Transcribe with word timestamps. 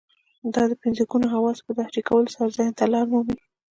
دا 0.53 0.63
د 0.71 0.73
پنځه 0.81 1.03
ګونو 1.11 1.27
حواسو 1.33 1.65
په 1.67 1.73
تحريکولو 1.79 2.33
سره 2.35 2.53
ذهن 2.57 2.73
ته 2.79 2.85
لار 2.93 3.05
مومي. 3.11 3.37